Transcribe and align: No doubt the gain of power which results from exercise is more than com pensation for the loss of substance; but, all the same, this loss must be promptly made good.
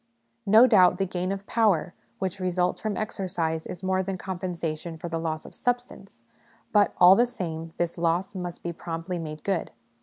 No 0.47 0.65
doubt 0.65 0.97
the 0.97 1.05
gain 1.05 1.31
of 1.31 1.45
power 1.45 1.93
which 2.17 2.39
results 2.39 2.79
from 2.79 2.97
exercise 2.97 3.67
is 3.67 3.83
more 3.83 4.01
than 4.01 4.17
com 4.17 4.39
pensation 4.39 4.99
for 4.99 5.09
the 5.09 5.19
loss 5.19 5.45
of 5.45 5.53
substance; 5.53 6.23
but, 6.71 6.95
all 6.97 7.15
the 7.15 7.27
same, 7.27 7.69
this 7.77 7.99
loss 7.99 8.33
must 8.33 8.63
be 8.63 8.73
promptly 8.73 9.19
made 9.19 9.43
good. 9.43 9.69